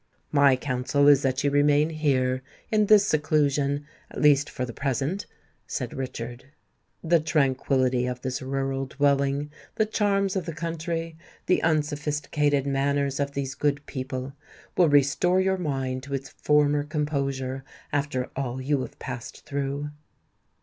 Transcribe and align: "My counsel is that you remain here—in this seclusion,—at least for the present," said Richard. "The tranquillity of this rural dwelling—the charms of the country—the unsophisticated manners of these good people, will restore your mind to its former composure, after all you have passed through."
"My 0.31 0.55
counsel 0.55 1.07
is 1.07 1.21
that 1.21 1.43
you 1.43 1.51
remain 1.51 1.91
here—in 1.91 2.87
this 2.87 3.05
seclusion,—at 3.05 4.19
least 4.19 4.49
for 4.49 4.65
the 4.65 4.73
present," 4.73 5.27
said 5.67 5.93
Richard. 5.93 6.45
"The 7.03 7.19
tranquillity 7.19 8.07
of 8.07 8.19
this 8.21 8.41
rural 8.41 8.87
dwelling—the 8.87 9.85
charms 9.85 10.35
of 10.35 10.47
the 10.47 10.55
country—the 10.55 11.61
unsophisticated 11.61 12.65
manners 12.65 13.19
of 13.19 13.33
these 13.33 13.53
good 13.53 13.85
people, 13.85 14.33
will 14.75 14.89
restore 14.89 15.39
your 15.39 15.57
mind 15.59 16.01
to 16.01 16.15
its 16.15 16.29
former 16.29 16.81
composure, 16.83 17.63
after 17.93 18.31
all 18.35 18.59
you 18.59 18.81
have 18.81 18.97
passed 18.97 19.45
through." 19.45 19.91